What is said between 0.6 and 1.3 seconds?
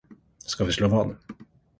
vi slå vad?